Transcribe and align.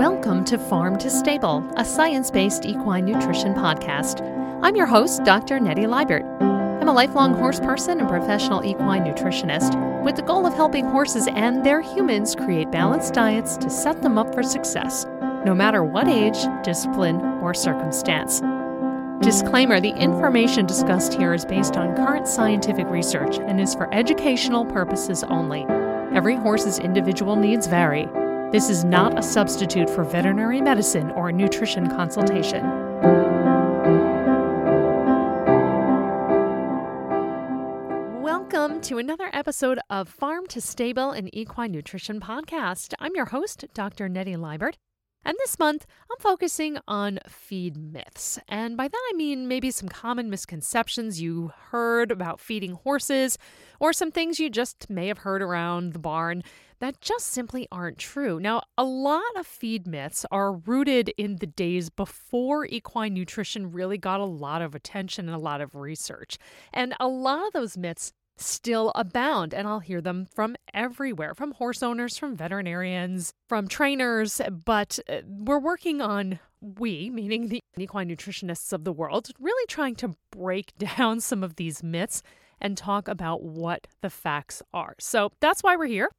Welcome 0.00 0.46
to 0.46 0.56
Farm 0.56 0.96
to 0.96 1.10
Stable, 1.10 1.62
a 1.76 1.84
science 1.84 2.30
based 2.30 2.64
equine 2.64 3.04
nutrition 3.04 3.52
podcast. 3.52 4.22
I'm 4.62 4.74
your 4.74 4.86
host, 4.86 5.24
Dr. 5.24 5.60
Nettie 5.60 5.86
Liebert. 5.86 6.24
I'm 6.40 6.88
a 6.88 6.92
lifelong 6.94 7.34
horse 7.34 7.60
person 7.60 8.00
and 8.00 8.08
professional 8.08 8.64
equine 8.64 9.04
nutritionist 9.04 10.02
with 10.02 10.16
the 10.16 10.22
goal 10.22 10.46
of 10.46 10.54
helping 10.54 10.86
horses 10.86 11.28
and 11.30 11.66
their 11.66 11.82
humans 11.82 12.34
create 12.34 12.70
balanced 12.70 13.12
diets 13.12 13.58
to 13.58 13.68
set 13.68 14.00
them 14.00 14.16
up 14.16 14.34
for 14.34 14.42
success, 14.42 15.04
no 15.44 15.54
matter 15.54 15.84
what 15.84 16.08
age, 16.08 16.46
discipline, 16.64 17.20
or 17.42 17.52
circumstance. 17.52 18.40
Disclaimer 19.22 19.80
the 19.80 19.94
information 19.96 20.64
discussed 20.64 21.12
here 21.12 21.34
is 21.34 21.44
based 21.44 21.76
on 21.76 21.94
current 21.94 22.26
scientific 22.26 22.88
research 22.88 23.38
and 23.38 23.60
is 23.60 23.74
for 23.74 23.92
educational 23.92 24.64
purposes 24.64 25.24
only. 25.24 25.66
Every 26.16 26.36
horse's 26.36 26.78
individual 26.78 27.36
needs 27.36 27.66
vary. 27.66 28.08
This 28.52 28.68
is 28.68 28.82
not 28.82 29.16
a 29.16 29.22
substitute 29.22 29.88
for 29.88 30.02
veterinary 30.02 30.60
medicine 30.60 31.12
or 31.12 31.30
nutrition 31.30 31.88
consultation. 31.88 32.64
Welcome 38.20 38.80
to 38.80 38.98
another 38.98 39.30
episode 39.32 39.78
of 39.88 40.08
Farm 40.08 40.48
to 40.48 40.60
Stable 40.60 41.12
and 41.12 41.32
Equine 41.32 41.70
Nutrition 41.70 42.18
Podcast. 42.18 42.92
I'm 42.98 43.14
your 43.14 43.26
host, 43.26 43.66
Dr. 43.72 44.08
Nettie 44.08 44.34
Liebert. 44.34 44.74
And 45.24 45.36
this 45.38 45.58
month, 45.58 45.86
I'm 46.10 46.18
focusing 46.18 46.78
on 46.88 47.18
feed 47.28 47.76
myths. 47.76 48.38
And 48.48 48.76
by 48.76 48.88
that 48.88 49.02
I 49.12 49.16
mean 49.16 49.48
maybe 49.48 49.70
some 49.70 49.88
common 49.88 50.30
misconceptions 50.30 51.20
you 51.20 51.52
heard 51.70 52.10
about 52.10 52.40
feeding 52.40 52.72
horses, 52.72 53.36
or 53.78 53.92
some 53.92 54.10
things 54.10 54.40
you 54.40 54.50
just 54.50 54.88
may 54.88 55.08
have 55.08 55.18
heard 55.18 55.42
around 55.42 55.92
the 55.92 55.98
barn 55.98 56.42
that 56.80 57.00
just 57.02 57.26
simply 57.26 57.68
aren't 57.70 57.98
true. 57.98 58.40
Now, 58.40 58.62
a 58.78 58.84
lot 58.84 59.22
of 59.36 59.46
feed 59.46 59.86
myths 59.86 60.24
are 60.30 60.54
rooted 60.54 61.10
in 61.18 61.36
the 61.36 61.46
days 61.46 61.90
before 61.90 62.64
equine 62.66 63.12
nutrition 63.12 63.70
really 63.70 63.98
got 63.98 64.20
a 64.20 64.24
lot 64.24 64.62
of 64.62 64.74
attention 64.74 65.28
and 65.28 65.34
a 65.34 65.38
lot 65.38 65.60
of 65.60 65.74
research. 65.74 66.38
And 66.72 66.94
a 66.98 67.06
lot 67.06 67.46
of 67.46 67.52
those 67.52 67.76
myths 67.76 68.14
still 68.40 68.92
abound, 68.94 69.54
and 69.54 69.66
I'll 69.68 69.80
hear 69.80 70.00
them 70.00 70.26
from 70.34 70.56
everywhere 70.72 71.34
from 71.34 71.52
horse 71.52 71.82
owners, 71.82 72.18
from 72.18 72.36
veterinarians, 72.36 73.32
from 73.48 73.68
trainers. 73.68 74.40
But 74.64 74.98
uh, 75.08 75.20
we're 75.26 75.58
working 75.58 76.00
on, 76.00 76.40
we, 76.60 77.10
meaning 77.10 77.48
the 77.48 77.60
equine 77.78 78.08
nutritionists 78.08 78.72
of 78.72 78.84
the 78.84 78.92
world, 78.92 79.30
really 79.38 79.66
trying 79.66 79.96
to 79.96 80.14
break 80.30 80.72
down 80.96 81.20
some 81.20 81.42
of 81.42 81.56
these 81.56 81.82
myths 81.82 82.22
and 82.60 82.76
talk 82.76 83.08
about 83.08 83.42
what 83.42 83.86
the 84.02 84.10
facts 84.10 84.62
are. 84.72 84.94
So 84.98 85.30
that's 85.40 85.62
why 85.62 85.76
we're 85.76 85.86
here. 85.86 86.10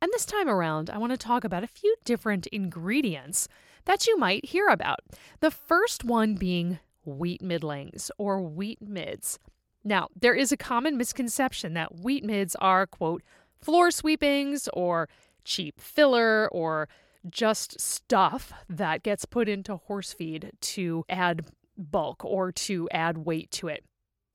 And 0.00 0.12
this 0.12 0.26
time 0.26 0.48
around, 0.48 0.90
I 0.90 0.98
want 0.98 1.12
to 1.12 1.18
talk 1.18 1.44
about 1.44 1.64
a 1.64 1.68
few 1.68 1.94
different 2.04 2.46
ingredients 2.48 3.48
that 3.86 4.06
you 4.06 4.18
might 4.18 4.46
hear 4.46 4.68
about. 4.68 5.00
The 5.40 5.50
first 5.50 6.04
one 6.04 6.34
being 6.34 6.78
wheat 7.04 7.42
middlings 7.42 8.10
or 8.18 8.40
wheat 8.40 8.78
midds. 8.82 9.38
Now, 9.84 10.08
there 10.18 10.34
is 10.34 10.50
a 10.50 10.56
common 10.56 10.96
misconception 10.96 11.74
that 11.74 12.00
wheat 12.00 12.24
midds 12.24 12.54
are, 12.60 12.86
quote, 12.86 13.22
floor 13.60 13.90
sweepings 13.90 14.68
or 14.72 15.08
cheap 15.44 15.80
filler 15.80 16.48
or 16.50 16.88
just 17.28 17.80
stuff 17.80 18.52
that 18.68 19.02
gets 19.02 19.24
put 19.24 19.48
into 19.48 19.76
horse 19.76 20.12
feed 20.12 20.52
to 20.60 21.04
add 21.08 21.46
bulk 21.76 22.24
or 22.24 22.52
to 22.52 22.88
add 22.90 23.18
weight 23.18 23.50
to 23.50 23.68
it. 23.68 23.84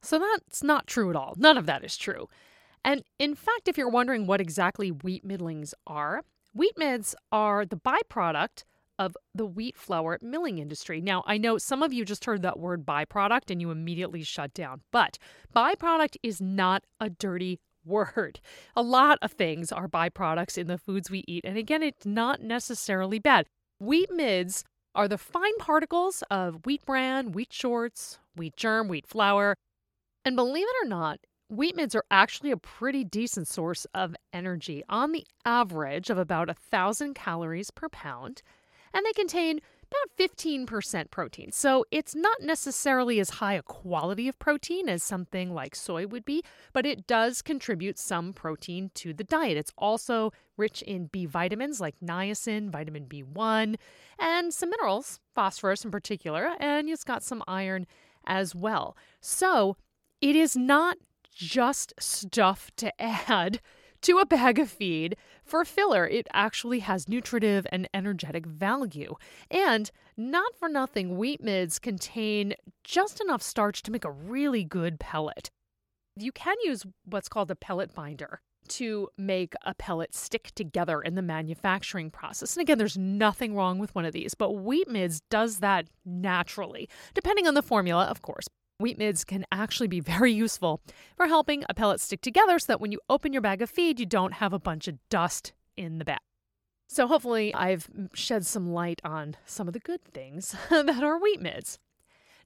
So 0.02 0.20
that's 0.20 0.64
not 0.64 0.88
true 0.88 1.10
at 1.10 1.16
all. 1.16 1.34
None 1.38 1.58
of 1.58 1.66
that 1.66 1.84
is 1.84 1.98
true. 1.98 2.28
And 2.84 3.04
in 3.18 3.36
fact, 3.36 3.68
if 3.68 3.78
you're 3.78 3.90
wondering 3.90 4.26
what 4.26 4.42
exactly 4.42 4.90
wheat 4.90 5.26
middlings 5.26 5.74
are, 5.86 6.24
wheat 6.54 6.76
midds 6.78 7.14
are 7.32 7.66
the 7.66 7.76
byproduct 7.76 8.64
of 9.00 9.16
the 9.34 9.46
wheat 9.46 9.78
flour 9.78 10.20
milling 10.22 10.60
industry. 10.60 11.02
Now, 11.02 11.24
I 11.26 11.38
know 11.38 11.58
some 11.58 11.82
of 11.82 11.94
you 11.94 12.04
just 12.06 12.26
heard 12.26 12.42
that 12.42 12.60
word 12.60 12.86
byproduct 12.86 13.50
and 13.50 13.62
you 13.62 13.72
immediately 13.72 14.22
shut 14.24 14.54
down, 14.54 14.82
but 14.92 15.18
byproduct 15.56 16.18
is 16.22 16.42
not 16.42 16.84
a 17.00 17.10
dirty 17.10 17.60
word. 17.86 18.42
A 18.76 18.82
lot 18.82 19.18
of 19.22 19.32
things 19.32 19.72
are 19.72 19.88
byproducts 19.88 20.58
in 20.58 20.68
the 20.68 20.78
foods 20.78 21.10
we 21.10 21.24
eat, 21.28 21.46
and 21.46 21.58
again, 21.58 21.82
it's 21.82 22.06
not 22.06 22.42
necessarily 22.42 23.18
bad. 23.20 23.48
Wheat 23.80 24.12
midds 24.12 24.64
are 24.94 25.08
the 25.08 25.18
fine 25.18 25.58
particles 25.60 26.24
of 26.30 26.66
wheat 26.66 26.86
bran, 26.86 27.32
wheat 27.32 27.54
shorts, 27.54 28.20
wheat 28.36 28.56
germ, 28.58 28.90
wheat 28.90 29.08
flour. 29.08 29.56
And 30.26 30.36
believe 30.36 30.68
it 30.68 30.86
or 30.86 30.90
not, 30.90 31.20
wheat 31.50 31.78
midds 31.78 31.96
are 31.96 32.04
actually 32.12 32.52
a 32.52 32.58
pretty 32.58 33.06
decent 33.06 33.48
source 33.48 33.86
of 33.94 34.16
energy 34.34 34.84
on 34.90 35.14
the 35.14 35.26
average 35.46 36.10
of 36.10 36.18
about 36.18 36.50
a 36.50 36.54
thousand 36.54 37.14
calories 37.14 37.72
per 37.72 37.88
pound 37.88 38.42
and 38.94 39.06
they 39.06 39.14
contain 39.14 39.60
about 39.92 40.30
15% 40.30 41.10
protein. 41.10 41.52
So 41.52 41.86
it's 41.92 42.14
not 42.14 42.42
necessarily 42.42 43.20
as 43.20 43.30
high 43.32 43.54
a 43.54 43.64
quality 43.64 44.28
of 44.28 44.38
protein 44.38 44.88
as 44.88 45.02
something 45.02 45.54
like 45.54 45.76
soy 45.76 46.06
would 46.06 46.26
be, 46.26 46.44
but 46.74 46.86
it 46.86 47.08
does 47.08 47.42
contribute 47.42 47.98
some 47.98 48.34
protein 48.34 48.92
to 48.96 49.14
the 49.14 49.24
diet. 49.24 49.58
It's 49.58 49.74
also 49.78 50.32
rich 50.58 50.82
in 50.84 51.08
B 51.08 51.26
vitamins 51.26 51.82
like 51.82 51.96
niacin, 52.04 52.70
vitamin 52.70 53.06
B1, 53.06 53.76
and 54.20 54.54
some 54.54 54.70
minerals, 54.70 55.20
phosphorus 55.34 55.84
in 55.84 55.92
particular, 55.92 56.52
and 56.60 56.88
it's 56.90 57.04
got 57.04 57.24
some 57.24 57.44
iron 57.48 57.88
as 58.26 58.54
well. 58.54 58.96
So 59.22 59.76
it 60.22 60.36
is 60.36 60.56
not 60.56 60.98
just 61.34 61.94
stuff 62.00 62.70
to 62.78 63.02
add 63.02 63.60
to 64.02 64.18
a 64.20 64.26
bag 64.26 64.60
of 64.60 64.70
feed. 64.70 65.16
For 65.50 65.66
filler, 65.66 66.08
it 66.08 66.28
actually 66.32 66.78
has 66.82 67.10
nutritive 67.10 67.66
and 67.72 67.90
energetic 67.92 68.46
value. 68.46 69.16
And 69.50 69.90
not 70.16 70.56
for 70.56 70.70
nothing, 70.70 71.18
wheat 71.18 71.44
midds 71.44 71.82
contain 71.82 72.54
just 72.84 73.20
enough 73.20 73.42
starch 73.42 73.82
to 73.82 73.92
make 73.92 74.06
a 74.06 74.12
really 74.12 74.64
good 74.64 75.00
pellet. 75.00 75.50
You 76.16 76.32
can 76.32 76.56
use 76.64 76.86
what's 77.04 77.30
called 77.30 77.50
a 77.50 77.56
pellet 77.56 77.96
binder 77.96 78.42
to 78.68 79.10
make 79.18 79.56
a 79.66 79.74
pellet 79.74 80.14
stick 80.14 80.52
together 80.54 81.02
in 81.02 81.16
the 81.16 81.24
manufacturing 81.24 82.12
process. 82.12 82.56
And 82.56 82.62
again, 82.62 82.78
there's 82.78 83.00
nothing 83.00 83.56
wrong 83.56 83.80
with 83.80 83.96
one 83.96 84.06
of 84.06 84.14
these, 84.14 84.36
but 84.36 84.52
wheat 84.52 84.88
midds 84.88 85.20
does 85.32 85.62
that 85.62 85.88
naturally, 86.06 86.88
depending 87.16 87.48
on 87.48 87.56
the 87.56 87.64
formula, 87.64 88.06
of 88.06 88.22
course. 88.22 88.48
Wheat 88.80 88.98
midds 88.98 89.26
can 89.26 89.46
actually 89.52 89.90
be 89.90 90.00
very 90.00 90.32
useful 90.32 90.80
for 91.18 91.28
helping 91.28 91.66
a 91.68 91.74
pellet 91.74 92.00
stick 92.00 92.22
together 92.22 92.58
so 92.60 92.68
that 92.68 92.80
when 92.80 92.94
you 92.94 93.02
open 93.10 93.34
your 93.34 93.42
bag 93.42 93.62
of 93.62 93.70
feed, 93.70 94.00
you 94.00 94.06
don't 94.06 94.36
have 94.36 94.54
a 94.54 94.60
bunch 94.60 94.88
of 94.88 94.98
dust 95.10 95.52
in 95.76 95.98
the 95.98 96.06
bag. 96.06 96.20
So, 96.88 97.06
hopefully, 97.06 97.54
I've 97.54 97.90
shed 98.14 98.46
some 98.46 98.72
light 98.72 99.02
on 99.04 99.36
some 99.46 99.68
of 99.68 99.74
the 99.74 99.82
good 99.82 100.04
things 100.06 100.56
that 100.70 101.04
are 101.04 101.20
wheat 101.20 101.42
midds. 101.42 101.78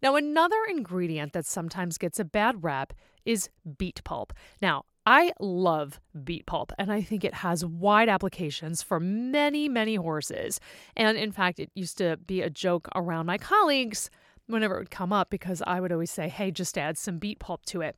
Now, 0.02 0.16
another 0.16 0.58
ingredient 0.68 1.34
that 1.34 1.46
sometimes 1.46 2.00
gets 2.00 2.20
a 2.20 2.26
bad 2.26 2.64
rap 2.64 2.94
is 3.26 3.50
beet 3.78 4.04
pulp. 4.04 4.34
Now, 4.60 4.86
I 5.06 5.34
love 5.40 6.00
beet 6.24 6.48
pulp 6.48 6.72
and 6.80 6.92
I 6.92 7.02
think 7.04 7.24
it 7.24 7.36
has 7.36 7.64
wide 7.64 8.10
applications 8.10 8.82
for 8.82 9.00
many, 9.00 9.70
many 9.70 9.96
horses. 9.96 10.60
And 10.96 11.16
in 11.16 11.32
fact, 11.32 11.60
it 11.60 11.70
used 11.76 11.98
to 12.00 12.18
be 12.18 12.42
a 12.42 12.50
joke 12.50 12.88
around 12.96 13.28
my 13.28 13.38
colleagues 13.38 14.10
whenever 14.48 14.76
it 14.76 14.80
would 14.80 14.92
come 14.92 15.14
up 15.14 15.30
because 15.30 15.62
I 15.66 15.80
would 15.80 15.92
always 15.92 16.12
say, 16.12 16.30
hey, 16.30 16.52
just 16.52 16.78
add 16.78 16.98
some 16.98 17.18
beet 17.18 17.40
pulp 17.40 17.66
to 17.68 17.82
it. 17.82 17.96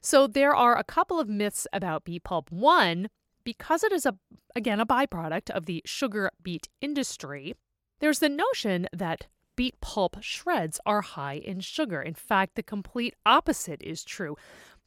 So 0.00 0.26
there 0.26 0.54
are 0.54 0.76
a 0.76 0.84
couple 0.84 1.20
of 1.20 1.28
myths 1.28 1.66
about 1.72 2.04
beet 2.04 2.24
pulp. 2.24 2.50
One, 2.50 3.08
because 3.44 3.82
it 3.84 3.92
is 3.92 4.06
a 4.06 4.16
again 4.54 4.80
a 4.80 4.86
byproduct 4.86 5.50
of 5.50 5.66
the 5.66 5.82
sugar 5.84 6.30
beet 6.42 6.68
industry, 6.80 7.54
there's 8.00 8.18
the 8.18 8.28
notion 8.28 8.88
that 8.92 9.26
beet 9.54 9.80
pulp 9.80 10.16
shreds 10.20 10.80
are 10.84 11.02
high 11.02 11.34
in 11.34 11.60
sugar. 11.60 12.02
In 12.02 12.14
fact, 12.14 12.54
the 12.54 12.62
complete 12.62 13.14
opposite 13.24 13.82
is 13.82 14.04
true. 14.04 14.36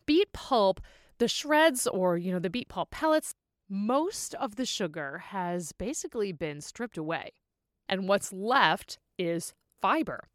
Beet 0.05 0.33
pulp, 0.33 0.81
the 1.17 1.27
shreds 1.27 1.87
or 1.87 2.17
you 2.17 2.31
know 2.31 2.39
the 2.39 2.49
beet 2.49 2.67
pulp 2.67 2.91
pellets, 2.91 3.33
most 3.69 4.35
of 4.35 4.57
the 4.57 4.65
sugar 4.65 5.23
has 5.29 5.71
basically 5.71 6.31
been 6.31 6.61
stripped 6.61 6.97
away. 6.97 7.31
And 7.87 8.07
what's 8.07 8.33
left 8.33 8.99
is 9.17 9.53
fiber 9.81 10.25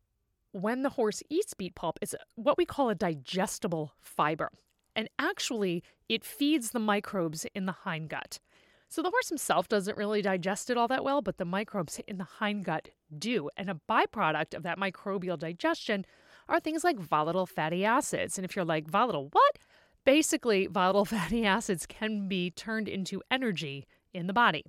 when 0.53 0.83
the 0.83 0.91
horse 0.91 1.23
eats 1.31 1.55
beet 1.55 1.75
pulp, 1.75 1.99
it's 2.01 2.15
what 2.35 2.59
we 2.59 2.65
call 2.65 2.91
a 2.91 2.95
digestible 2.95 3.95
fiber. 4.01 4.51
And 4.97 5.09
actually, 5.19 5.83
it 6.09 6.25
feeds 6.25 6.71
the 6.71 6.81
microbes 6.81 7.47
in 7.55 7.67
the 7.67 7.77
hindgut. 7.85 8.41
So 8.89 9.03
the 9.03 9.11
horse 9.11 9.29
himself 9.29 9.69
doesn't 9.69 9.97
really 9.97 10.21
digest 10.21 10.69
it 10.69 10.77
all 10.77 10.89
that 10.89 11.05
well, 11.05 11.23
but 11.23 11.39
the 11.39 11.45
microbes 11.45 12.01
in 12.09 12.19
the 12.19 12.27
hindgut 12.41 12.87
do. 13.17 13.49
And 13.57 13.71
a 13.71 13.81
byproduct 13.89 14.55
of 14.55 14.65
that 14.65 14.79
microbial 14.79 15.39
digestion 15.39 16.05
are 16.49 16.59
things 16.59 16.83
like 16.83 16.99
volatile 16.99 17.47
fatty 17.47 17.85
acids. 17.85 18.37
And 18.37 18.45
if 18.45 18.57
you're 18.57 18.65
like, 18.65 18.89
volatile 18.89 19.29
what? 19.31 19.59
Basically, 20.05 20.67
volatile 20.67 21.05
fatty 21.17 21.47
acids 21.47 21.87
can 21.87 22.27
be 22.27 22.51
turned 22.51 22.89
into 22.89 23.23
energy 23.31 23.87
in 24.13 24.27
the 24.27 24.33
body. 24.33 24.65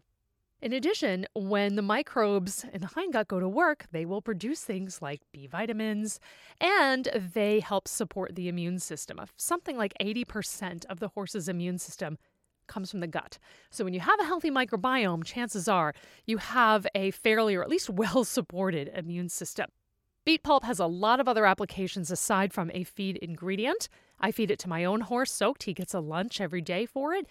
In 0.61 0.73
addition, 0.73 1.25
when 1.33 1.75
the 1.75 1.81
microbes 1.81 2.65
in 2.71 2.81
the 2.81 2.87
hindgut 2.87 3.27
go 3.27 3.39
to 3.39 3.49
work, 3.49 3.87
they 3.91 4.05
will 4.05 4.21
produce 4.21 4.61
things 4.63 5.01
like 5.01 5.21
B 5.31 5.47
vitamins 5.47 6.19
and 6.59 7.09
they 7.33 7.61
help 7.61 7.87
support 7.87 8.35
the 8.35 8.47
immune 8.47 8.77
system. 8.77 9.19
Something 9.37 9.75
like 9.75 9.95
80% 9.99 10.85
of 10.85 10.99
the 10.99 11.07
horse's 11.07 11.49
immune 11.49 11.79
system 11.79 12.19
comes 12.67 12.91
from 12.91 12.99
the 12.99 13.07
gut. 13.07 13.39
So 13.71 13.83
when 13.83 13.95
you 13.95 14.01
have 14.01 14.19
a 14.19 14.25
healthy 14.25 14.51
microbiome, 14.51 15.23
chances 15.23 15.67
are 15.67 15.95
you 16.27 16.37
have 16.37 16.85
a 16.93 17.09
fairly 17.09 17.55
or 17.55 17.63
at 17.63 17.69
least 17.69 17.89
well 18.01 18.23
supported 18.23 18.91
immune 18.93 19.29
system. 19.29 19.67
Beet 20.23 20.43
pulp 20.43 20.63
has 20.65 20.77
a 20.77 20.85
lot 20.85 21.19
of 21.19 21.27
other 21.27 21.47
applications 21.47 22.11
aside 22.11 22.53
from 22.53 22.69
a 22.75 22.83
feed 22.83 23.17
ingredient. 23.17 23.89
I 24.19 24.31
feed 24.31 24.51
it 24.51 24.59
to 24.59 24.69
my 24.69 24.85
own 24.85 25.01
horse 25.01 25.31
soaked. 25.31 25.63
He 25.63 25.73
gets 25.73 25.95
a 25.95 25.99
lunch 25.99 26.39
every 26.39 26.61
day 26.61 26.85
for 26.85 27.15
it. 27.15 27.25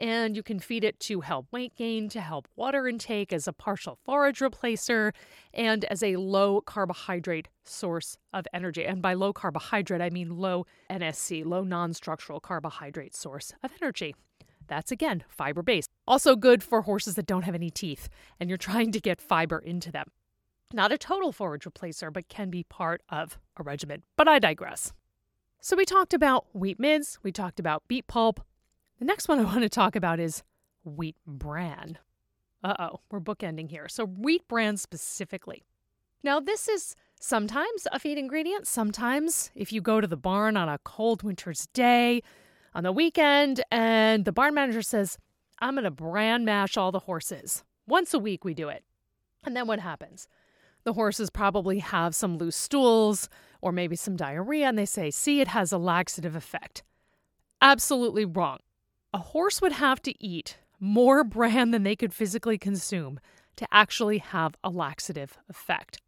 And 0.00 0.36
you 0.36 0.42
can 0.42 0.58
feed 0.58 0.84
it 0.84 0.98
to 1.00 1.20
help 1.20 1.46
weight 1.52 1.76
gain, 1.76 2.08
to 2.10 2.20
help 2.20 2.48
water 2.56 2.88
intake, 2.88 3.32
as 3.32 3.46
a 3.46 3.52
partial 3.52 3.98
forage 4.04 4.40
replacer, 4.40 5.12
and 5.52 5.84
as 5.84 6.02
a 6.02 6.16
low 6.16 6.60
carbohydrate 6.60 7.48
source 7.64 8.18
of 8.32 8.46
energy. 8.52 8.84
And 8.84 9.00
by 9.00 9.14
low 9.14 9.32
carbohydrate, 9.32 10.00
I 10.00 10.10
mean 10.10 10.36
low 10.36 10.66
NSC, 10.90 11.44
low 11.44 11.62
non 11.62 11.94
structural 11.94 12.40
carbohydrate 12.40 13.14
source 13.14 13.52
of 13.62 13.70
energy. 13.80 14.14
That's 14.66 14.90
again 14.90 15.24
fiber 15.28 15.62
based. 15.62 15.88
Also 16.06 16.36
good 16.36 16.62
for 16.62 16.82
horses 16.82 17.14
that 17.14 17.26
don't 17.26 17.42
have 17.42 17.54
any 17.54 17.70
teeth 17.70 18.08
and 18.40 18.48
you're 18.48 18.56
trying 18.56 18.92
to 18.92 19.00
get 19.00 19.20
fiber 19.20 19.58
into 19.58 19.92
them. 19.92 20.08
Not 20.72 20.92
a 20.92 20.98
total 20.98 21.32
forage 21.32 21.64
replacer, 21.64 22.12
but 22.12 22.28
can 22.28 22.50
be 22.50 22.64
part 22.64 23.02
of 23.08 23.38
a 23.56 23.62
regimen. 23.62 24.02
But 24.16 24.28
I 24.28 24.38
digress. 24.38 24.92
So 25.60 25.76
we 25.76 25.84
talked 25.84 26.12
about 26.12 26.46
wheat 26.52 26.78
midds, 26.78 27.18
we 27.22 27.32
talked 27.32 27.60
about 27.60 27.84
beet 27.88 28.06
pulp. 28.06 28.40
The 29.04 29.08
next 29.08 29.28
one 29.28 29.38
I 29.38 29.44
want 29.44 29.60
to 29.60 29.68
talk 29.68 29.96
about 29.96 30.18
is 30.18 30.42
wheat 30.82 31.16
bran. 31.26 31.98
Uh 32.62 32.74
oh, 32.78 33.00
we're 33.10 33.20
bookending 33.20 33.68
here. 33.68 33.86
So, 33.86 34.06
wheat 34.06 34.48
bran 34.48 34.78
specifically. 34.78 35.62
Now, 36.22 36.40
this 36.40 36.68
is 36.68 36.96
sometimes 37.20 37.86
a 37.92 37.98
feed 37.98 38.16
ingredient. 38.16 38.66
Sometimes, 38.66 39.50
if 39.54 39.74
you 39.74 39.82
go 39.82 40.00
to 40.00 40.06
the 40.06 40.16
barn 40.16 40.56
on 40.56 40.70
a 40.70 40.78
cold 40.84 41.22
winter's 41.22 41.66
day 41.74 42.22
on 42.74 42.82
the 42.82 42.92
weekend 42.92 43.62
and 43.70 44.24
the 44.24 44.32
barn 44.32 44.54
manager 44.54 44.80
says, 44.80 45.18
I'm 45.58 45.74
going 45.74 45.84
to 45.84 45.90
bran 45.90 46.46
mash 46.46 46.78
all 46.78 46.90
the 46.90 47.00
horses. 47.00 47.62
Once 47.86 48.14
a 48.14 48.18
week, 48.18 48.42
we 48.42 48.54
do 48.54 48.70
it. 48.70 48.84
And 49.44 49.54
then 49.54 49.66
what 49.66 49.80
happens? 49.80 50.28
The 50.84 50.94
horses 50.94 51.28
probably 51.28 51.80
have 51.80 52.14
some 52.14 52.38
loose 52.38 52.56
stools 52.56 53.28
or 53.60 53.70
maybe 53.70 53.96
some 53.96 54.16
diarrhea, 54.16 54.66
and 54.66 54.78
they 54.78 54.86
say, 54.86 55.10
see, 55.10 55.42
it 55.42 55.48
has 55.48 55.72
a 55.72 55.78
laxative 55.78 56.34
effect. 56.34 56.82
Absolutely 57.60 58.24
wrong. 58.24 58.60
A 59.14 59.18
horse 59.18 59.62
would 59.62 59.72
have 59.72 60.02
to 60.02 60.14
eat 60.22 60.58
more 60.80 61.22
bran 61.36 61.70
than 61.70 61.84
they 61.84 61.94
could 61.94 62.12
physically 62.12 62.58
consume 62.58 63.20
to 63.56 63.66
actually 63.70 64.18
have 64.18 64.56
a 64.64 64.70
laxative 64.70 65.38
effect. 65.48 66.00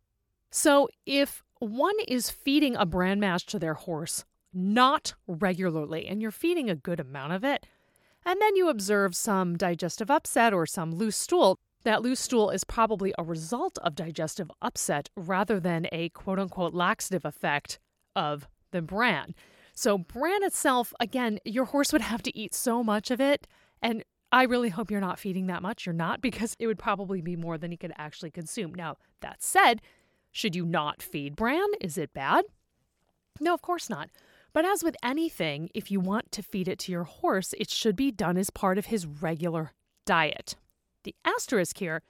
So, 0.51 0.89
if 1.07 1.45
one 1.61 1.95
is 2.09 2.31
feeding 2.31 2.75
a 2.75 2.85
bran 2.85 3.21
mash 3.21 3.47
to 3.47 3.61
their 3.61 3.75
horse 3.75 4.25
not 4.53 5.15
regularly, 5.29 6.07
and 6.07 6.21
you're 6.21 6.33
feeding 6.33 6.69
a 6.69 6.75
good 6.75 6.99
amount 6.99 7.33
of 7.33 7.45
it, 7.45 7.67
and 8.25 8.41
then 8.41 8.57
you 8.57 8.69
observe 8.69 9.15
some 9.15 9.57
digestive 9.57 10.11
upset 10.11 10.53
or 10.53 10.67
some 10.67 10.93
loose 10.93 11.17
stool, 11.17 11.59
that 11.85 12.03
loose 12.03 12.19
stool 12.19 12.51
is 12.51 12.65
probably 12.65 13.15
a 13.17 13.23
result 13.23 13.79
of 13.79 13.95
digestive 13.95 14.51
upset 14.61 15.11
rather 15.15 15.61
than 15.61 15.87
a 15.93 16.09
quote 16.09 16.41
unquote 16.41 16.75
laxative 16.75 17.25
effect 17.25 17.79
of 18.17 18.49
the 18.73 18.83
bran. 18.83 19.33
So, 19.79 19.99
bran 19.99 20.43
itself, 20.43 20.95
again, 21.01 21.39
your 21.45 21.67
horse 21.67 21.93
would 21.93 22.01
have 22.01 22.23
to 22.23 22.37
eat 22.37 22.55
so 22.55 22.83
much 22.83 23.11
of 23.11 23.21
it. 23.21 23.47
And 23.83 24.03
I 24.33 24.45
really 24.45 24.71
hope 24.71 24.91
you're 24.91 25.01
not 25.01 25.19
feeding 25.19 25.49
that 25.49 25.61
much. 25.61 25.85
You're 25.85 25.93
not, 25.93 26.23
because 26.23 26.57
it 26.59 26.67
would 26.67 26.79
probably 26.79 27.21
be 27.21 27.37
more 27.37 27.59
than 27.59 27.71
he 27.71 27.77
could 27.77 27.93
actually 27.99 28.31
consume. 28.31 28.75
Now, 28.75 28.97
that 29.21 29.43
said, 29.43 29.83
should 30.33 30.57
you 30.57 30.65
not 30.65 31.03
feed 31.03 31.37
bran? 31.37 31.67
Is 31.83 31.99
it 31.99 32.15
bad? 32.15 32.47
No, 33.39 33.53
of 33.53 33.61
course 33.61 33.91
not. 33.91 34.09
But 34.55 34.65
as 34.65 34.83
with 34.83 34.97
anything, 35.03 35.69
if 35.75 35.91
you 35.91 36.01
want 36.01 36.33
to 36.33 36.43
feed 36.43 36.69
it 36.69 36.79
to 36.81 36.93
your 36.93 37.05
horse, 37.05 37.53
it 37.59 37.69
should 37.69 37.97
be 37.97 38.11
done 38.11 38.39
as 38.39 38.49
part 38.49 38.79
of 38.79 38.87
his 38.87 39.05
regular 39.05 39.73
diet. 40.07 40.57
The 41.05 41.15
asterisk 41.23 41.77
here 41.77 42.01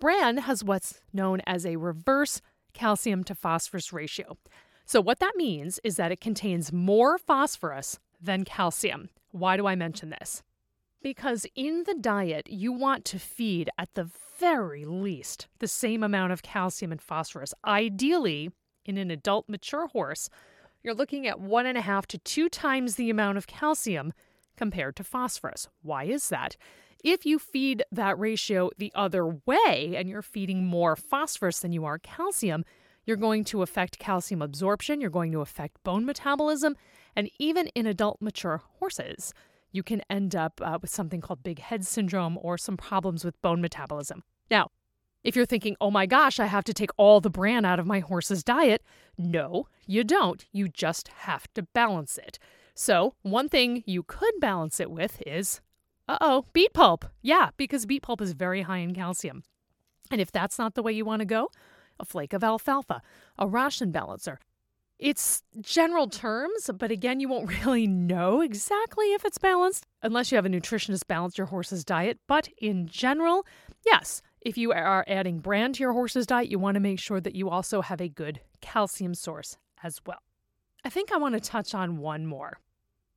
bran 0.00 0.38
has 0.38 0.64
what's 0.64 1.00
known 1.12 1.42
as 1.46 1.64
a 1.64 1.76
reverse 1.76 2.40
calcium 2.72 3.22
to 3.22 3.36
phosphorus 3.36 3.92
ratio. 3.92 4.36
So, 4.84 5.00
what 5.00 5.20
that 5.20 5.36
means 5.36 5.80
is 5.82 5.96
that 5.96 6.12
it 6.12 6.20
contains 6.20 6.72
more 6.72 7.18
phosphorus 7.18 7.98
than 8.20 8.44
calcium. 8.44 9.08
Why 9.30 9.56
do 9.56 9.66
I 9.66 9.74
mention 9.74 10.10
this? 10.10 10.42
Because 11.02 11.46
in 11.54 11.84
the 11.86 11.94
diet, 11.94 12.48
you 12.50 12.72
want 12.72 13.04
to 13.06 13.18
feed 13.18 13.70
at 13.78 13.92
the 13.94 14.08
very 14.38 14.84
least 14.84 15.48
the 15.58 15.68
same 15.68 16.02
amount 16.02 16.32
of 16.32 16.42
calcium 16.42 16.92
and 16.92 17.00
phosphorus. 17.00 17.54
Ideally, 17.64 18.50
in 18.84 18.98
an 18.98 19.10
adult 19.10 19.48
mature 19.48 19.86
horse, 19.88 20.28
you're 20.82 20.94
looking 20.94 21.26
at 21.26 21.40
one 21.40 21.66
and 21.66 21.78
a 21.78 21.82
half 21.82 22.06
to 22.08 22.18
two 22.18 22.48
times 22.48 22.94
the 22.94 23.10
amount 23.10 23.38
of 23.38 23.46
calcium 23.46 24.12
compared 24.56 24.96
to 24.96 25.04
phosphorus. 25.04 25.68
Why 25.82 26.04
is 26.04 26.28
that? 26.28 26.56
If 27.02 27.26
you 27.26 27.38
feed 27.38 27.84
that 27.92 28.18
ratio 28.18 28.70
the 28.78 28.92
other 28.94 29.26
way 29.26 29.94
and 29.96 30.08
you're 30.08 30.22
feeding 30.22 30.64
more 30.64 30.96
phosphorus 30.96 31.60
than 31.60 31.72
you 31.72 31.84
are 31.84 31.98
calcium, 31.98 32.64
you're 33.04 33.16
going 33.16 33.44
to 33.44 33.62
affect 33.62 33.98
calcium 33.98 34.42
absorption, 34.42 35.00
you're 35.00 35.10
going 35.10 35.32
to 35.32 35.40
affect 35.40 35.82
bone 35.84 36.04
metabolism, 36.04 36.76
and 37.16 37.30
even 37.38 37.68
in 37.68 37.86
adult 37.86 38.20
mature 38.20 38.62
horses, 38.78 39.32
you 39.72 39.82
can 39.82 40.02
end 40.08 40.36
up 40.36 40.60
uh, 40.62 40.78
with 40.80 40.90
something 40.90 41.20
called 41.20 41.42
big 41.42 41.58
head 41.58 41.84
syndrome 41.84 42.38
or 42.40 42.56
some 42.56 42.76
problems 42.76 43.24
with 43.24 43.40
bone 43.42 43.60
metabolism. 43.60 44.22
Now, 44.50 44.70
if 45.24 45.34
you're 45.34 45.46
thinking, 45.46 45.76
oh 45.80 45.90
my 45.90 46.06
gosh, 46.06 46.38
I 46.38 46.46
have 46.46 46.64
to 46.64 46.74
take 46.74 46.90
all 46.96 47.20
the 47.20 47.30
bran 47.30 47.64
out 47.64 47.80
of 47.80 47.86
my 47.86 48.00
horse's 48.00 48.44
diet, 48.44 48.82
no, 49.16 49.66
you 49.86 50.04
don't. 50.04 50.44
You 50.52 50.68
just 50.68 51.08
have 51.08 51.52
to 51.54 51.62
balance 51.62 52.18
it. 52.18 52.38
So, 52.74 53.14
one 53.22 53.48
thing 53.48 53.82
you 53.86 54.02
could 54.02 54.34
balance 54.38 54.80
it 54.80 54.90
with 54.90 55.22
is 55.26 55.60
uh 56.06 56.18
oh, 56.20 56.44
beet 56.52 56.74
pulp. 56.74 57.06
Yeah, 57.22 57.50
because 57.56 57.86
beet 57.86 58.02
pulp 58.02 58.20
is 58.20 58.32
very 58.32 58.62
high 58.62 58.78
in 58.78 58.94
calcium. 58.94 59.42
And 60.10 60.20
if 60.20 60.30
that's 60.30 60.58
not 60.58 60.74
the 60.74 60.82
way 60.82 60.92
you 60.92 61.04
want 61.04 61.20
to 61.20 61.26
go, 61.26 61.50
a 61.98 62.04
flake 62.04 62.32
of 62.32 62.44
alfalfa, 62.44 63.02
a 63.38 63.46
ration 63.46 63.90
balancer. 63.90 64.38
It's 64.98 65.42
general 65.60 66.08
terms, 66.08 66.70
but 66.78 66.90
again, 66.90 67.20
you 67.20 67.28
won't 67.28 67.48
really 67.64 67.86
know 67.86 68.40
exactly 68.40 69.06
if 69.12 69.24
it's 69.24 69.38
balanced 69.38 69.86
unless 70.02 70.30
you 70.30 70.36
have 70.36 70.46
a 70.46 70.50
nutritionist 70.50 71.06
balance 71.06 71.36
your 71.36 71.48
horse's 71.48 71.84
diet. 71.84 72.18
But 72.26 72.48
in 72.58 72.86
general, 72.86 73.46
yes, 73.84 74.22
if 74.40 74.56
you 74.56 74.72
are 74.72 75.04
adding 75.08 75.40
bran 75.40 75.72
to 75.74 75.82
your 75.82 75.92
horse's 75.92 76.26
diet, 76.26 76.48
you 76.48 76.58
want 76.58 76.76
to 76.76 76.80
make 76.80 77.00
sure 77.00 77.20
that 77.20 77.34
you 77.34 77.48
also 77.50 77.80
have 77.80 78.00
a 78.00 78.08
good 78.08 78.40
calcium 78.60 79.14
source 79.14 79.56
as 79.82 80.00
well. 80.06 80.22
I 80.84 80.90
think 80.90 81.10
I 81.10 81.16
want 81.16 81.34
to 81.34 81.40
touch 81.40 81.74
on 81.74 81.98
one 81.98 82.26
more. 82.26 82.58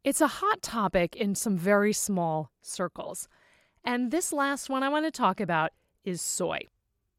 It's 0.04 0.22
a 0.22 0.28
hot 0.28 0.62
topic 0.62 1.16
in 1.18 1.36
some 1.36 1.58
very 1.58 1.92
small 1.92 2.52
circles. 2.62 3.28
And 3.84 4.10
this 4.10 4.32
last 4.32 4.70
one 4.70 4.84
I 4.84 4.90
want 4.90 5.06
to 5.06 5.12
talk 5.12 5.40
about 5.40 5.72
is 6.06 6.22
soy. 6.22 6.62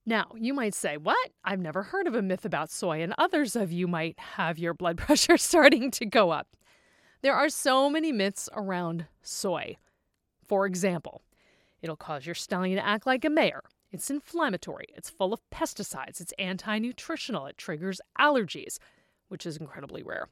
Now, 0.08 0.32
you 0.34 0.54
might 0.54 0.72
say, 0.72 0.96
What? 0.96 1.32
I've 1.44 1.60
never 1.60 1.82
heard 1.82 2.06
of 2.06 2.14
a 2.14 2.22
myth 2.22 2.46
about 2.46 2.70
soy, 2.70 3.02
and 3.02 3.14
others 3.18 3.54
of 3.54 3.70
you 3.70 3.86
might 3.86 4.18
have 4.18 4.58
your 4.58 4.72
blood 4.72 4.96
pressure 4.96 5.36
starting 5.36 5.90
to 5.90 6.06
go 6.06 6.30
up. 6.30 6.48
There 7.20 7.34
are 7.34 7.50
so 7.50 7.90
many 7.90 8.10
myths 8.10 8.48
around 8.54 9.04
soy. 9.20 9.76
For 10.46 10.64
example, 10.64 11.20
it'll 11.82 11.94
cause 11.94 12.24
your 12.24 12.34
stallion 12.34 12.78
to 12.78 12.86
act 12.86 13.04
like 13.04 13.22
a 13.26 13.28
mare. 13.28 13.60
It's 13.92 14.08
inflammatory, 14.08 14.86
it's 14.96 15.10
full 15.10 15.34
of 15.34 15.42
pesticides, 15.50 16.22
it's 16.22 16.32
anti 16.38 16.78
nutritional, 16.78 17.44
it 17.44 17.58
triggers 17.58 18.00
allergies, 18.18 18.78
which 19.28 19.44
is 19.44 19.58
incredibly 19.58 20.02
rare. 20.02 20.28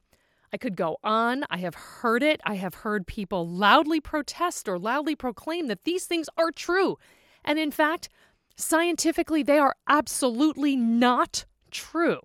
I 0.51 0.57
could 0.57 0.75
go 0.75 0.97
on. 1.03 1.43
I 1.51 1.57
have 1.57 1.75
heard 1.75 2.23
it. 2.23 2.41
I 2.43 2.55
have 2.55 2.73
heard 2.73 3.05
people 3.05 3.47
loudly 3.47 3.99
protest 3.99 4.67
or 4.67 4.79
loudly 4.79 5.13
proclaim 5.13 5.67
that 5.67 5.83
these 5.83 6.05
things 6.05 6.29
are 6.35 6.51
true. 6.51 6.97
And 7.43 7.59
in 7.59 7.69
fact, 7.69 8.09
scientifically, 8.57 9.43
they 9.43 9.59
are 9.59 9.75
absolutely 9.87 10.75
not 10.75 11.45
true. 11.71 12.19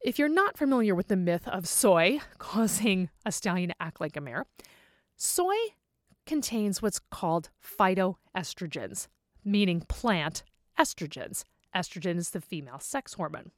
If 0.00 0.18
you're 0.18 0.28
not 0.28 0.58
familiar 0.58 0.94
with 0.94 1.08
the 1.08 1.16
myth 1.16 1.46
of 1.48 1.68
soy 1.68 2.20
causing 2.38 3.10
a 3.24 3.32
stallion 3.32 3.70
to 3.70 3.74
act 3.80 4.00
like 4.00 4.16
a 4.16 4.20
mare, 4.20 4.46
soy 5.16 5.54
contains 6.26 6.82
what's 6.82 7.00
called 7.10 7.50
phytoestrogens, 7.62 9.08
meaning 9.44 9.80
plant 9.88 10.42
estrogens. 10.78 11.44
Estrogen 11.74 12.16
is 12.16 12.30
the 12.30 12.40
female 12.40 12.78
sex 12.78 13.14
hormone. 13.14 13.50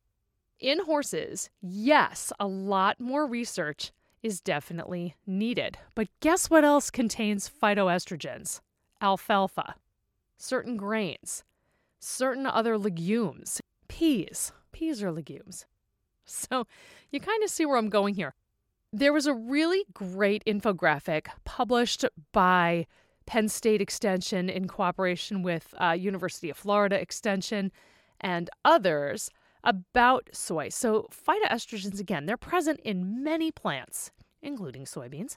In 0.60 0.84
horses, 0.84 1.50
yes, 1.60 2.32
a 2.40 2.46
lot 2.46 2.98
more 2.98 3.26
research 3.26 3.92
is 4.22 4.40
definitely 4.40 5.14
needed. 5.26 5.78
But 5.94 6.08
guess 6.20 6.50
what 6.50 6.64
else 6.64 6.90
contains 6.90 7.48
phytoestrogens? 7.48 8.60
Alfalfa, 9.00 9.76
certain 10.36 10.76
grains, 10.76 11.44
certain 12.00 12.46
other 12.46 12.78
legumes, 12.78 13.60
peas. 13.88 14.52
Peas 14.72 15.02
are 15.02 15.12
legumes. 15.12 15.66
So 16.30 16.66
you 17.10 17.20
kind 17.20 17.42
of 17.42 17.48
see 17.48 17.64
where 17.64 17.78
I'm 17.78 17.88
going 17.88 18.12
here. 18.12 18.34
There 18.92 19.14
was 19.14 19.26
a 19.26 19.32
really 19.32 19.86
great 19.94 20.44
infographic 20.44 21.28
published 21.44 22.04
by 22.32 22.86
Penn 23.24 23.48
State 23.48 23.80
Extension 23.80 24.50
in 24.50 24.68
cooperation 24.68 25.42
with 25.42 25.74
uh, 25.78 25.92
University 25.92 26.50
of 26.50 26.58
Florida 26.58 27.00
Extension 27.00 27.72
and 28.20 28.50
others 28.62 29.30
about 29.64 30.28
soy. 30.32 30.68
So, 30.68 31.08
phytoestrogens, 31.10 31.98
again, 31.98 32.26
they're 32.26 32.36
present 32.36 32.80
in 32.80 33.22
many 33.22 33.50
plants, 33.50 34.10
including 34.42 34.84
soybeans. 34.84 35.36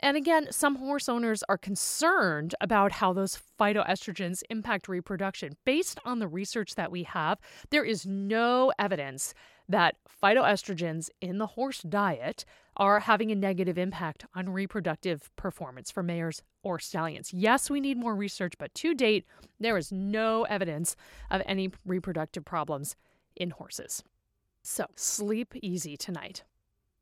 And 0.00 0.16
again, 0.16 0.48
some 0.50 0.76
horse 0.76 1.08
owners 1.08 1.42
are 1.48 1.56
concerned 1.56 2.54
about 2.60 2.92
how 2.92 3.12
those 3.12 3.40
phytoestrogens 3.58 4.42
impact 4.50 4.88
reproduction. 4.88 5.56
Based 5.64 5.98
on 6.04 6.18
the 6.18 6.28
research 6.28 6.74
that 6.74 6.90
we 6.90 7.04
have, 7.04 7.38
there 7.70 7.84
is 7.84 8.04
no 8.04 8.72
evidence 8.78 9.34
that 9.68 9.96
phytoestrogens 10.22 11.08
in 11.20 11.38
the 11.38 11.46
horse 11.46 11.80
diet 11.80 12.44
are 12.76 13.00
having 13.00 13.30
a 13.30 13.36
negative 13.36 13.78
impact 13.78 14.26
on 14.34 14.50
reproductive 14.50 15.30
performance 15.36 15.90
for 15.90 16.02
mares 16.02 16.42
or 16.62 16.78
stallions. 16.78 17.32
Yes, 17.32 17.70
we 17.70 17.80
need 17.80 17.96
more 17.96 18.16
research, 18.16 18.54
but 18.58 18.74
to 18.74 18.94
date, 18.94 19.24
there 19.60 19.78
is 19.78 19.92
no 19.92 20.42
evidence 20.44 20.96
of 21.30 21.40
any 21.46 21.70
reproductive 21.86 22.44
problems 22.44 22.96
in 23.36 23.50
horses. 23.50 24.02
So 24.62 24.86
sleep 24.96 25.54
easy 25.62 25.96
tonight. 25.96 26.42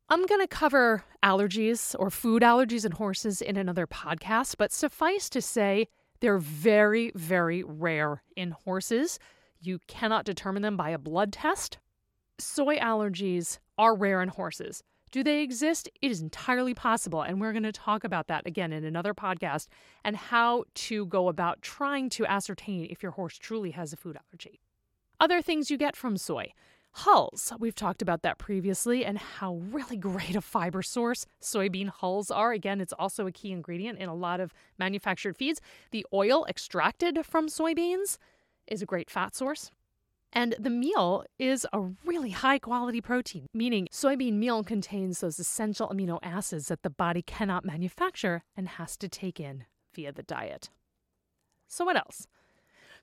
I'm 0.09 0.25
going 0.25 0.41
to 0.41 0.47
cover 0.47 1.03
allergies 1.23 1.95
or 1.97 2.09
food 2.09 2.43
allergies 2.43 2.85
in 2.85 2.91
horses 2.91 3.41
in 3.41 3.57
another 3.57 3.87
podcast, 3.87 4.55
but 4.57 4.71
suffice 4.71 5.29
to 5.29 5.41
say, 5.41 5.87
they're 6.19 6.37
very, 6.37 7.11
very 7.15 7.63
rare 7.63 8.21
in 8.35 8.51
horses. 8.51 9.17
You 9.61 9.79
cannot 9.87 10.25
determine 10.25 10.61
them 10.61 10.77
by 10.77 10.89
a 10.89 10.97
blood 10.97 11.33
test. 11.33 11.79
Soy 12.37 12.77
allergies 12.77 13.59
are 13.77 13.95
rare 13.95 14.21
in 14.21 14.29
horses. 14.29 14.83
Do 15.11 15.23
they 15.23 15.41
exist? 15.41 15.89
It 16.01 16.11
is 16.11 16.21
entirely 16.21 16.73
possible. 16.73 17.21
And 17.21 17.39
we're 17.39 17.53
going 17.53 17.63
to 17.63 17.71
talk 17.71 18.03
about 18.03 18.27
that 18.27 18.45
again 18.45 18.73
in 18.73 18.83
another 18.83 19.13
podcast 19.13 19.67
and 20.03 20.15
how 20.15 20.65
to 20.75 21.05
go 21.05 21.29
about 21.29 21.61
trying 21.61 22.09
to 22.11 22.25
ascertain 22.25 22.87
if 22.89 23.03
your 23.03 23.11
horse 23.13 23.37
truly 23.37 23.71
has 23.71 23.93
a 23.93 23.97
food 23.97 24.17
allergy. 24.17 24.59
Other 25.19 25.41
things 25.41 25.71
you 25.71 25.77
get 25.77 25.95
from 25.95 26.17
soy 26.17 26.51
Hulls, 26.95 27.51
we've 27.57 27.75
talked 27.75 28.03
about 28.03 28.21
that 28.21 28.37
previously 28.37 29.03
and 29.03 29.17
how 29.17 29.55
really 29.55 29.97
great 30.11 30.35
a 30.35 30.41
fiber 30.41 30.83
source 30.83 31.25
soybean 31.41 31.89
hulls 31.89 32.29
are. 32.29 32.51
Again, 32.51 32.79
it's 32.79 32.93
also 32.93 33.25
a 33.25 33.31
key 33.31 33.51
ingredient 33.51 33.97
in 33.99 34.09
a 34.09 34.15
lot 34.15 34.39
of 34.39 34.53
manufactured 34.77 35.35
feeds. 35.35 35.59
The 35.91 36.05
oil 36.13 36.45
extracted 36.47 37.25
from 37.25 37.47
soybeans 37.47 38.17
is 38.67 38.81
a 38.81 38.85
great 38.85 39.09
fat 39.09 39.35
source. 39.35 39.71
And 40.31 40.55
the 40.59 40.69
meal 40.69 41.25
is 41.37 41.65
a 41.73 41.81
really 42.05 42.31
high 42.31 42.57
quality 42.57 43.01
protein, 43.01 43.47
meaning 43.53 43.87
soybean 43.91 44.33
meal 44.33 44.63
contains 44.63 45.19
those 45.19 45.39
essential 45.39 45.89
amino 45.89 46.19
acids 46.23 46.67
that 46.67 46.81
the 46.81 46.89
body 46.89 47.21
cannot 47.21 47.65
manufacture 47.65 48.43
and 48.57 48.67
has 48.67 48.97
to 48.97 49.07
take 49.07 49.39
in 49.39 49.65
via 49.93 50.11
the 50.11 50.23
diet. 50.23 50.69
So, 51.67 51.85
what 51.85 51.97
else? 51.97 52.27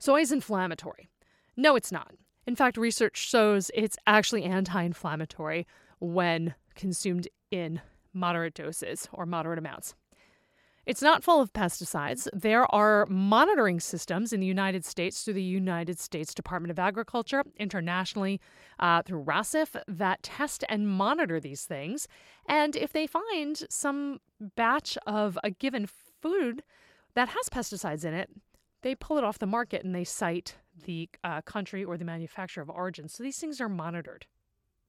Soy 0.00 0.20
is 0.20 0.32
inflammatory. 0.32 1.08
No, 1.56 1.76
it's 1.76 1.92
not. 1.92 2.14
In 2.46 2.56
fact, 2.56 2.76
research 2.76 3.16
shows 3.16 3.70
it's 3.74 3.96
actually 4.06 4.44
anti 4.44 4.82
inflammatory 4.82 5.66
when 5.98 6.54
consumed 6.74 7.28
in 7.50 7.80
moderate 8.12 8.54
doses 8.54 9.08
or 9.12 9.26
moderate 9.26 9.58
amounts. 9.58 9.94
It's 10.86 11.02
not 11.02 11.22
full 11.22 11.40
of 11.40 11.52
pesticides. 11.52 12.26
There 12.32 12.72
are 12.74 13.06
monitoring 13.06 13.80
systems 13.80 14.32
in 14.32 14.40
the 14.40 14.46
United 14.46 14.84
States 14.84 15.22
through 15.22 15.34
the 15.34 15.42
United 15.42 16.00
States 16.00 16.34
Department 16.34 16.70
of 16.70 16.78
Agriculture, 16.78 17.44
internationally 17.58 18.40
uh, 18.78 19.02
through 19.02 19.22
RASFF, 19.24 19.80
that 19.86 20.22
test 20.22 20.64
and 20.68 20.88
monitor 20.88 21.38
these 21.38 21.64
things. 21.64 22.08
And 22.48 22.74
if 22.74 22.92
they 22.92 23.06
find 23.06 23.62
some 23.68 24.20
batch 24.40 24.96
of 25.06 25.38
a 25.44 25.50
given 25.50 25.86
food 26.20 26.62
that 27.14 27.28
has 27.28 27.48
pesticides 27.50 28.04
in 28.04 28.14
it, 28.14 28.30
they 28.82 28.94
pull 28.94 29.18
it 29.18 29.24
off 29.24 29.38
the 29.38 29.46
market 29.46 29.84
and 29.84 29.94
they 29.94 30.04
cite 30.04 30.56
the 30.84 31.08
uh, 31.24 31.42
country 31.42 31.84
or 31.84 31.96
the 31.96 32.04
manufacturer 32.04 32.62
of 32.62 32.70
origin. 32.70 33.08
So 33.08 33.22
these 33.22 33.38
things 33.38 33.60
are 33.60 33.68
monitored. 33.68 34.26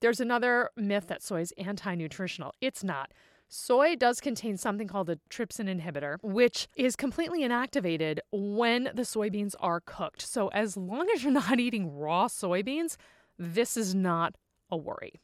There's 0.00 0.20
another 0.20 0.70
myth 0.76 1.06
that 1.08 1.22
soy 1.22 1.42
is 1.42 1.52
anti 1.56 1.94
nutritional. 1.94 2.54
It's 2.60 2.82
not. 2.82 3.12
Soy 3.54 3.96
does 3.96 4.18
contain 4.18 4.56
something 4.56 4.88
called 4.88 5.10
a 5.10 5.18
trypsin 5.28 5.68
inhibitor, 5.68 6.16
which 6.22 6.68
is 6.74 6.96
completely 6.96 7.42
inactivated 7.42 8.18
when 8.32 8.84
the 8.94 9.02
soybeans 9.02 9.54
are 9.60 9.80
cooked. 9.84 10.22
So, 10.22 10.48
as 10.48 10.76
long 10.76 11.08
as 11.14 11.22
you're 11.22 11.32
not 11.32 11.60
eating 11.60 11.94
raw 11.94 12.28
soybeans, 12.28 12.96
this 13.38 13.76
is 13.76 13.94
not 13.94 14.36
a 14.70 14.76
worry. 14.78 15.20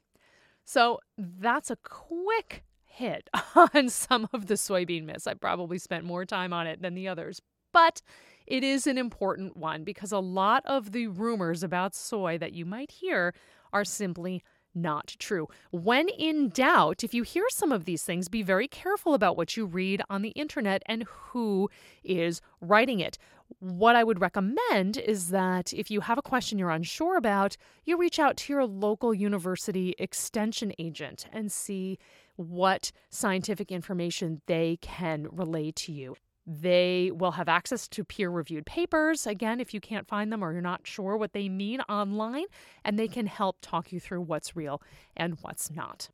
So, 0.64 1.00
that's 1.16 1.70
a 1.70 1.76
quick 1.76 2.64
hit 2.84 3.30
on 3.74 3.88
some 3.88 4.28
of 4.34 4.46
the 4.46 4.54
soybean 4.54 5.04
myths. 5.04 5.26
I 5.26 5.32
probably 5.32 5.78
spent 5.78 6.04
more 6.04 6.26
time 6.26 6.52
on 6.52 6.66
it 6.66 6.82
than 6.82 6.94
the 6.94 7.08
others, 7.08 7.40
but 7.72 8.02
it 8.46 8.64
is 8.64 8.86
an 8.86 8.96
important 8.96 9.56
one 9.56 9.84
because 9.84 10.10
a 10.10 10.18
lot 10.18 10.64
of 10.64 10.92
the 10.92 11.06
rumors 11.06 11.62
about 11.62 11.94
soy 11.94 12.38
that 12.38 12.52
you 12.52 12.64
might 12.64 12.90
hear 12.90 13.34
are 13.72 13.84
simply 13.84 14.42
not 14.74 15.16
true. 15.18 15.48
When 15.70 16.08
in 16.08 16.48
doubt, 16.50 17.04
if 17.04 17.12
you 17.12 17.22
hear 17.22 17.46
some 17.50 17.72
of 17.72 17.84
these 17.84 18.02
things, 18.02 18.28
be 18.28 18.42
very 18.42 18.68
careful 18.68 19.14
about 19.14 19.36
what 19.36 19.56
you 19.56 19.66
read 19.66 20.02
on 20.08 20.22
the 20.22 20.30
internet 20.30 20.82
and 20.86 21.04
who 21.04 21.68
is 22.04 22.40
writing 22.60 23.00
it. 23.00 23.18
What 23.60 23.96
I 23.96 24.04
would 24.04 24.20
recommend 24.20 24.98
is 24.98 25.28
that 25.28 25.72
if 25.72 25.90
you 25.90 26.00
have 26.02 26.18
a 26.18 26.22
question 26.22 26.58
you're 26.58 26.70
unsure 26.70 27.16
about, 27.16 27.56
you 27.84 27.96
reach 27.98 28.18
out 28.18 28.36
to 28.38 28.52
your 28.52 28.66
local 28.66 29.12
university 29.12 29.94
extension 29.98 30.72
agent 30.78 31.26
and 31.32 31.50
see 31.50 31.98
what 32.36 32.92
scientific 33.10 33.72
information 33.72 34.42
they 34.46 34.78
can 34.80 35.26
relay 35.32 35.72
to 35.72 35.92
you. 35.92 36.14
They 36.50 37.10
will 37.14 37.32
have 37.32 37.46
access 37.46 37.86
to 37.88 38.04
peer 38.04 38.30
reviewed 38.30 38.64
papers, 38.64 39.26
again, 39.26 39.60
if 39.60 39.74
you 39.74 39.82
can't 39.82 40.08
find 40.08 40.32
them 40.32 40.42
or 40.42 40.52
you're 40.52 40.62
not 40.62 40.86
sure 40.86 41.14
what 41.14 41.34
they 41.34 41.46
mean 41.46 41.82
online, 41.90 42.46
and 42.86 42.98
they 42.98 43.06
can 43.06 43.26
help 43.26 43.58
talk 43.60 43.92
you 43.92 44.00
through 44.00 44.22
what's 44.22 44.56
real 44.56 44.80
and 45.14 45.36
what's 45.42 45.70
not. 45.70 46.08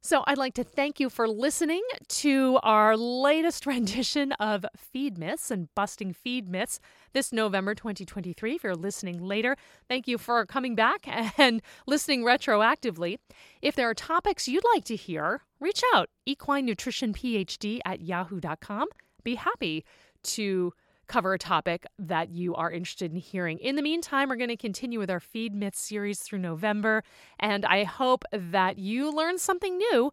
So, 0.00 0.22
I'd 0.26 0.38
like 0.38 0.54
to 0.54 0.64
thank 0.64 1.00
you 1.00 1.10
for 1.10 1.28
listening 1.28 1.82
to 2.08 2.60
our 2.62 2.96
latest 2.96 3.66
rendition 3.66 4.30
of 4.32 4.64
Feed 4.76 5.18
Myths 5.18 5.50
and 5.50 5.72
Busting 5.74 6.12
Feed 6.12 6.48
Myths 6.48 6.78
this 7.12 7.32
November 7.32 7.74
2023. 7.74 8.54
If 8.54 8.62
you're 8.62 8.76
listening 8.76 9.20
later, 9.20 9.56
thank 9.88 10.06
you 10.06 10.16
for 10.16 10.46
coming 10.46 10.76
back 10.76 11.06
and 11.38 11.60
listening 11.88 12.22
retroactively. 12.22 13.18
If 13.60 13.74
there 13.74 13.90
are 13.90 13.94
topics 13.94 14.46
you'd 14.46 14.64
like 14.74 14.84
to 14.84 14.96
hear, 14.96 15.42
reach 15.58 15.82
out 15.92 16.08
equine 16.24 16.66
nutrition 16.66 17.12
phd 17.12 17.80
at 17.84 18.00
yahoo.com 18.00 18.86
be 19.22 19.36
happy 19.36 19.84
to 20.22 20.72
cover 21.08 21.34
a 21.34 21.38
topic 21.38 21.84
that 21.98 22.30
you 22.30 22.54
are 22.54 22.70
interested 22.70 23.12
in 23.12 23.18
hearing. 23.18 23.58
In 23.58 23.76
the 23.76 23.82
meantime, 23.82 24.28
we're 24.28 24.36
going 24.36 24.48
to 24.48 24.56
continue 24.56 24.98
with 24.98 25.10
our 25.10 25.20
Feed 25.20 25.54
Myths 25.54 25.80
series 25.80 26.20
through 26.20 26.38
November, 26.38 27.02
and 27.38 27.66
I 27.66 27.84
hope 27.84 28.24
that 28.32 28.78
you 28.78 29.14
learn 29.14 29.38
something 29.38 29.76
new 29.76 30.12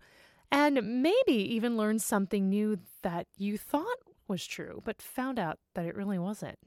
and 0.52 1.02
maybe 1.02 1.34
even 1.34 1.78
learn 1.78 2.00
something 2.00 2.50
new 2.50 2.80
that 3.04 3.28
you 3.38 3.58
thought 3.58 3.98
was 4.28 4.46
true, 4.46 4.82
but 4.84 5.02
found 5.02 5.40
out 5.40 5.60
that 5.76 5.86
it 5.86 5.96
really 5.96 6.20
wasn't. 6.20 6.58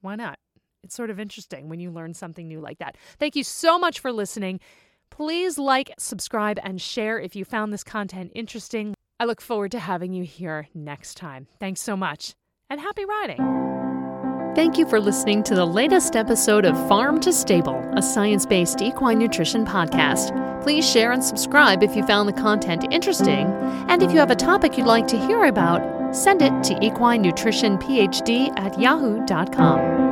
Why 0.00 0.14
not? 0.16 0.38
It's 0.82 0.94
sort 0.94 1.10
of 1.10 1.18
interesting 1.18 1.68
when 1.68 1.80
you 1.80 1.90
learn 1.90 2.14
something 2.14 2.46
new 2.46 2.60
like 2.60 2.78
that. 2.78 2.96
Thank 3.18 3.36
you 3.36 3.44
so 3.44 3.78
much 3.78 4.00
for 4.00 4.12
listening. 4.12 4.60
Please 5.10 5.58
like, 5.58 5.92
subscribe, 5.98 6.58
and 6.62 6.80
share 6.80 7.18
if 7.18 7.34
you 7.36 7.44
found 7.44 7.72
this 7.72 7.84
content 7.84 8.32
interesting. 8.34 8.94
I 9.18 9.24
look 9.24 9.40
forward 9.40 9.70
to 9.72 9.78
having 9.78 10.12
you 10.12 10.24
here 10.24 10.68
next 10.74 11.16
time. 11.16 11.46
Thanks 11.60 11.80
so 11.80 11.96
much, 11.96 12.34
and 12.68 12.80
happy 12.80 13.04
riding. 13.04 13.72
Thank 14.54 14.78
you 14.78 14.86
for 14.86 15.00
listening 15.00 15.42
to 15.44 15.54
the 15.56 15.66
latest 15.66 16.14
episode 16.14 16.64
of 16.64 16.76
Farm 16.88 17.20
to 17.22 17.32
Stable, 17.32 17.82
a 17.96 18.02
science 18.02 18.46
based 18.46 18.80
equine 18.80 19.18
nutrition 19.18 19.66
podcast. 19.66 20.62
Please 20.62 20.88
share 20.88 21.10
and 21.10 21.24
subscribe 21.24 21.82
if 21.82 21.96
you 21.96 22.06
found 22.06 22.28
the 22.28 22.32
content 22.40 22.86
interesting. 22.92 23.48
And 23.88 24.02
if 24.02 24.12
you 24.12 24.18
have 24.18 24.30
a 24.30 24.36
topic 24.36 24.78
you'd 24.78 24.86
like 24.86 25.08
to 25.08 25.18
hear 25.18 25.44
about, 25.46 26.14
send 26.14 26.40
it 26.40 26.62
to 26.64 26.74
equinenutritionphd 26.74 28.58
at 28.58 28.78
yahoo.com. 28.78 30.03